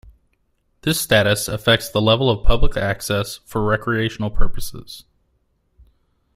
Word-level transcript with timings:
This 0.81 0.99
status 0.99 1.47
affects 1.47 1.87
the 1.87 2.01
level 2.01 2.27
of 2.27 2.43
public 2.43 2.75
access 2.75 3.37
for 3.45 3.63
recreational 3.63 4.31
purposes. 4.31 5.03